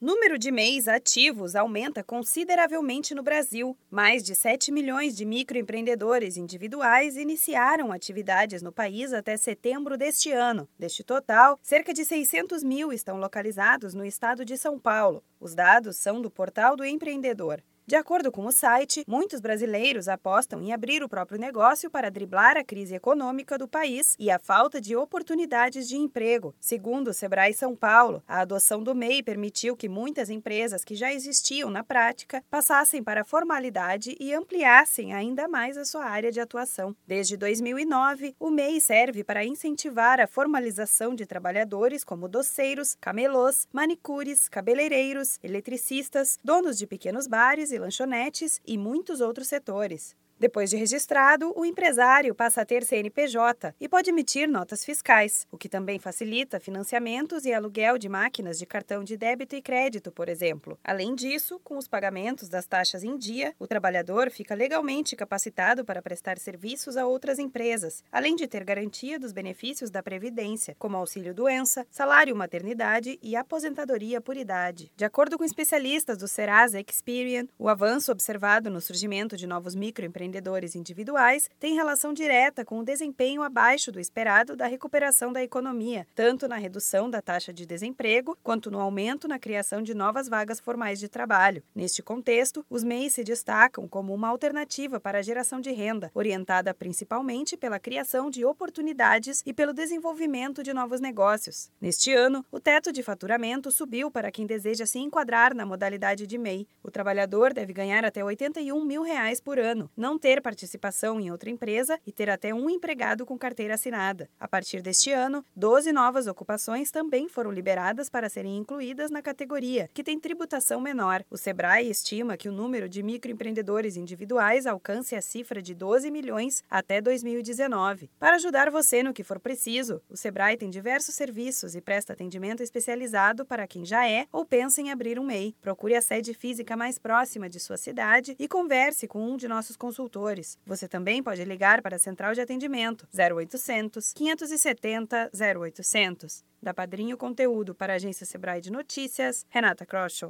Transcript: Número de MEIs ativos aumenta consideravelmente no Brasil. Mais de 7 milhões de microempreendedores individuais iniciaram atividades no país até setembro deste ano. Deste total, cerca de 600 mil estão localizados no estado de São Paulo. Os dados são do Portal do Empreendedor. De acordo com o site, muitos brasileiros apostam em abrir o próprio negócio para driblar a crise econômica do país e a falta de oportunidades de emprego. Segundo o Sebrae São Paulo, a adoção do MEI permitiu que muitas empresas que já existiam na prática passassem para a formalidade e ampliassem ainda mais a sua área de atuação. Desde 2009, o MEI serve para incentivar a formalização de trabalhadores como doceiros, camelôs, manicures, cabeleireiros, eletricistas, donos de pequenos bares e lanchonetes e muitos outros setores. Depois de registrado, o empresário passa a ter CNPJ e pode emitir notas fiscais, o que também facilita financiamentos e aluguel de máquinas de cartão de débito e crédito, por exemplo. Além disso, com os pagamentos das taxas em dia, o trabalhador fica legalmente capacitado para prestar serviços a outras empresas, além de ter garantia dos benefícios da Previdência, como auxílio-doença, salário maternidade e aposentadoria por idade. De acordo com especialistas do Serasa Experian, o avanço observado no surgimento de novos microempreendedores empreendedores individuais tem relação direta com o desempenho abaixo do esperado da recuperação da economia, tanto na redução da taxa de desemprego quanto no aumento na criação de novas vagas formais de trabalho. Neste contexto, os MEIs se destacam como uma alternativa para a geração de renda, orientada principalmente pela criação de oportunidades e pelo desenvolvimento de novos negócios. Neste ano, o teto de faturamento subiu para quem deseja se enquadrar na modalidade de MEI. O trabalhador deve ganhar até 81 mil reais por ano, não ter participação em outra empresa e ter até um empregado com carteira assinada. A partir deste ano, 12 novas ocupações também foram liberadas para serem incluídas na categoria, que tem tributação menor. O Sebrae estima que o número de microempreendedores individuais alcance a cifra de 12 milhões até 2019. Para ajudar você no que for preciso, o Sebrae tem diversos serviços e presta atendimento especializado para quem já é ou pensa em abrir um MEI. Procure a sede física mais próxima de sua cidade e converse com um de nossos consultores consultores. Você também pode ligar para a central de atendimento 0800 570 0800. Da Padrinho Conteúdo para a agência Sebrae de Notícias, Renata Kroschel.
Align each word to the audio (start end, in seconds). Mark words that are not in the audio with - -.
Número 0.00 0.38
de 0.38 0.50
MEIs 0.50 0.88
ativos 0.88 1.54
aumenta 1.54 2.02
consideravelmente 2.02 3.14
no 3.14 3.22
Brasil. 3.22 3.76
Mais 3.90 4.22
de 4.22 4.34
7 4.34 4.72
milhões 4.72 5.14
de 5.14 5.26
microempreendedores 5.26 6.38
individuais 6.38 7.18
iniciaram 7.18 7.92
atividades 7.92 8.62
no 8.62 8.72
país 8.72 9.12
até 9.12 9.36
setembro 9.36 9.98
deste 9.98 10.32
ano. 10.32 10.66
Deste 10.78 11.04
total, 11.04 11.60
cerca 11.62 11.92
de 11.92 12.06
600 12.06 12.64
mil 12.64 12.94
estão 12.94 13.18
localizados 13.18 13.92
no 13.92 14.02
estado 14.02 14.42
de 14.42 14.56
São 14.56 14.78
Paulo. 14.78 15.22
Os 15.38 15.54
dados 15.54 15.98
são 15.98 16.22
do 16.22 16.30
Portal 16.30 16.76
do 16.76 16.84
Empreendedor. 16.86 17.62
De 17.90 17.96
acordo 17.96 18.30
com 18.30 18.46
o 18.46 18.52
site, 18.52 19.02
muitos 19.04 19.40
brasileiros 19.40 20.06
apostam 20.06 20.62
em 20.62 20.72
abrir 20.72 21.02
o 21.02 21.08
próprio 21.08 21.40
negócio 21.40 21.90
para 21.90 22.08
driblar 22.08 22.56
a 22.56 22.62
crise 22.62 22.94
econômica 22.94 23.58
do 23.58 23.66
país 23.66 24.14
e 24.16 24.30
a 24.30 24.38
falta 24.38 24.80
de 24.80 24.94
oportunidades 24.94 25.88
de 25.88 25.96
emprego. 25.96 26.54
Segundo 26.60 27.08
o 27.08 27.12
Sebrae 27.12 27.52
São 27.52 27.74
Paulo, 27.74 28.22
a 28.28 28.42
adoção 28.42 28.80
do 28.80 28.94
MEI 28.94 29.24
permitiu 29.24 29.76
que 29.76 29.88
muitas 29.88 30.30
empresas 30.30 30.84
que 30.84 30.94
já 30.94 31.12
existiam 31.12 31.68
na 31.68 31.82
prática 31.82 32.44
passassem 32.48 33.02
para 33.02 33.22
a 33.22 33.24
formalidade 33.24 34.16
e 34.20 34.32
ampliassem 34.32 35.12
ainda 35.12 35.48
mais 35.48 35.76
a 35.76 35.84
sua 35.84 36.04
área 36.04 36.30
de 36.30 36.38
atuação. 36.38 36.94
Desde 37.08 37.36
2009, 37.36 38.36
o 38.38 38.50
MEI 38.50 38.80
serve 38.80 39.24
para 39.24 39.44
incentivar 39.44 40.20
a 40.20 40.28
formalização 40.28 41.12
de 41.12 41.26
trabalhadores 41.26 42.04
como 42.04 42.28
doceiros, 42.28 42.96
camelôs, 43.00 43.66
manicures, 43.72 44.48
cabeleireiros, 44.48 45.40
eletricistas, 45.42 46.38
donos 46.44 46.78
de 46.78 46.86
pequenos 46.86 47.26
bares 47.26 47.72
e 47.72 47.79
lanchonetes 47.80 48.60
e 48.66 48.78
muitos 48.78 49.20
outros 49.20 49.48
setores. 49.48 50.16
Depois 50.40 50.70
de 50.70 50.76
registrado, 50.78 51.52
o 51.54 51.66
empresário 51.66 52.34
passa 52.34 52.62
a 52.62 52.64
ter 52.64 52.82
CNPJ 52.82 53.74
e 53.78 53.86
pode 53.86 54.08
emitir 54.08 54.48
notas 54.48 54.82
fiscais, 54.82 55.46
o 55.52 55.58
que 55.58 55.68
também 55.68 55.98
facilita 55.98 56.58
financiamentos 56.58 57.44
e 57.44 57.52
aluguel 57.52 57.98
de 57.98 58.08
máquinas 58.08 58.58
de 58.58 58.64
cartão 58.64 59.04
de 59.04 59.18
débito 59.18 59.54
e 59.54 59.60
crédito, 59.60 60.10
por 60.10 60.30
exemplo. 60.30 60.78
Além 60.82 61.14
disso, 61.14 61.60
com 61.62 61.76
os 61.76 61.86
pagamentos 61.86 62.48
das 62.48 62.64
taxas 62.64 63.04
em 63.04 63.18
dia, 63.18 63.54
o 63.58 63.66
trabalhador 63.66 64.30
fica 64.30 64.54
legalmente 64.54 65.14
capacitado 65.14 65.84
para 65.84 66.00
prestar 66.00 66.38
serviços 66.38 66.96
a 66.96 67.06
outras 67.06 67.38
empresas, 67.38 68.02
além 68.10 68.34
de 68.34 68.48
ter 68.48 68.64
garantia 68.64 69.18
dos 69.18 69.32
benefícios 69.32 69.90
da 69.90 70.02
Previdência, 70.02 70.74
como 70.78 70.96
auxílio-doença, 70.96 71.86
salário 71.90 72.34
maternidade 72.34 73.18
e 73.22 73.36
aposentadoria 73.36 74.22
por 74.22 74.38
idade. 74.38 74.90
De 74.96 75.04
acordo 75.04 75.36
com 75.36 75.44
especialistas 75.44 76.16
do 76.16 76.26
Serasa 76.26 76.80
Experian, 76.80 77.46
o 77.58 77.68
avanço 77.68 78.10
observado 78.10 78.70
no 78.70 78.80
surgimento 78.80 79.36
de 79.36 79.46
novos 79.46 79.74
microempreendedores 79.74 80.29
empreendedores 80.30 80.76
individuais 80.76 81.50
tem 81.58 81.74
relação 81.74 82.14
direta 82.14 82.64
com 82.64 82.78
o 82.78 82.84
desempenho 82.84 83.42
abaixo 83.42 83.90
do 83.90 83.98
esperado 83.98 84.56
da 84.56 84.66
recuperação 84.66 85.32
da 85.32 85.42
economia, 85.42 86.06
tanto 86.14 86.46
na 86.46 86.56
redução 86.56 87.10
da 87.10 87.20
taxa 87.20 87.52
de 87.52 87.66
desemprego 87.66 88.38
quanto 88.42 88.70
no 88.70 88.80
aumento 88.80 89.26
na 89.26 89.38
criação 89.38 89.82
de 89.82 89.92
novas 89.92 90.28
vagas 90.28 90.60
formais 90.60 91.00
de 91.00 91.08
trabalho. 91.08 91.62
Neste 91.74 92.02
contexto, 92.02 92.64
os 92.70 92.84
MEIs 92.84 93.14
se 93.14 93.24
destacam 93.24 93.88
como 93.88 94.14
uma 94.14 94.28
alternativa 94.28 95.00
para 95.00 95.18
a 95.18 95.22
geração 95.22 95.60
de 95.60 95.72
renda, 95.72 96.10
orientada 96.14 96.72
principalmente 96.72 97.56
pela 97.56 97.80
criação 97.80 98.30
de 98.30 98.44
oportunidades 98.44 99.42
e 99.44 99.52
pelo 99.52 99.72
desenvolvimento 99.72 100.62
de 100.62 100.72
novos 100.72 101.00
negócios. 101.00 101.70
Neste 101.80 102.12
ano, 102.12 102.44
o 102.52 102.60
teto 102.60 102.92
de 102.92 103.02
faturamento 103.02 103.70
subiu 103.72 104.10
para 104.10 104.30
quem 104.30 104.46
deseja 104.46 104.86
se 104.86 104.98
enquadrar 105.00 105.54
na 105.54 105.66
modalidade 105.66 106.26
de 106.26 106.38
MEI. 106.38 106.68
O 106.82 106.90
trabalhador 106.90 107.52
deve 107.52 107.72
ganhar 107.72 108.04
até 108.04 108.24
81 108.24 108.84
mil 108.84 109.02
reais 109.02 109.40
por 109.40 109.58
ano, 109.58 109.90
não 109.96 110.19
ter 110.20 110.42
participação 110.42 111.18
em 111.18 111.30
outra 111.30 111.50
empresa 111.50 111.98
e 112.06 112.12
ter 112.12 112.28
até 112.28 112.54
um 112.54 112.68
empregado 112.68 113.24
com 113.24 113.38
carteira 113.38 113.74
assinada. 113.74 114.28
A 114.38 114.46
partir 114.46 114.82
deste 114.82 115.10
ano, 115.10 115.44
12 115.56 115.90
novas 115.92 116.26
ocupações 116.26 116.90
também 116.90 117.28
foram 117.28 117.50
liberadas 117.50 118.10
para 118.10 118.28
serem 118.28 118.58
incluídas 118.58 119.10
na 119.10 119.22
categoria, 119.22 119.88
que 119.94 120.04
tem 120.04 120.20
tributação 120.20 120.80
menor. 120.80 121.24
O 121.30 121.38
Sebrae 121.38 121.90
estima 121.90 122.36
que 122.36 122.48
o 122.48 122.52
número 122.52 122.88
de 122.88 123.02
microempreendedores 123.02 123.96
individuais 123.96 124.66
alcance 124.66 125.16
a 125.16 125.22
cifra 125.22 125.62
de 125.62 125.74
12 125.74 126.10
milhões 126.10 126.62
até 126.70 127.00
2019. 127.00 128.10
Para 128.18 128.36
ajudar 128.36 128.70
você 128.70 129.02
no 129.02 129.14
que 129.14 129.24
for 129.24 129.40
preciso, 129.40 130.02
o 130.08 130.16
Sebrae 130.16 130.58
tem 130.58 130.68
diversos 130.68 131.14
serviços 131.14 131.74
e 131.74 131.80
presta 131.80 132.12
atendimento 132.12 132.62
especializado 132.62 133.46
para 133.46 133.66
quem 133.66 133.86
já 133.86 134.06
é 134.06 134.26
ou 134.30 134.44
pensa 134.44 134.82
em 134.82 134.90
abrir 134.90 135.18
um 135.18 135.24
MEI. 135.24 135.54
Procure 135.62 135.94
a 135.94 136.02
sede 136.02 136.34
física 136.34 136.76
mais 136.76 136.98
próxima 136.98 137.48
de 137.48 137.58
sua 137.58 137.78
cidade 137.78 138.36
e 138.38 138.46
converse 138.46 139.08
com 139.08 139.24
um 139.24 139.36
de 139.36 139.48
nossos 139.48 139.76
consultores 139.78 140.09
consultores. 140.10 140.58
Você 140.66 140.88
também 140.88 141.22
pode 141.22 141.44
ligar 141.44 141.80
para 141.80 141.96
a 141.96 141.98
central 141.98 142.34
de 142.34 142.40
atendimento 142.40 143.06
0800 143.14 144.12
570 144.12 145.30
0800. 145.32 146.44
Da 146.60 146.74
Padrinho 146.74 147.16
Conteúdo 147.16 147.74
para 147.74 147.94
a 147.94 147.96
agência 147.96 148.26
Sebrae 148.26 148.60
de 148.60 148.70
Notícias, 148.70 149.46
Renata 149.48 149.86
Kroschel. 149.86 150.28